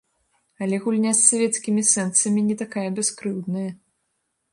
Але 0.65 0.77
гульня 0.85 1.11
з 1.19 1.25
савецкімі 1.31 1.83
сэнсамі 1.93 2.41
не 2.47 2.55
такая 2.63 2.87
бяскрыўдная. 3.01 3.67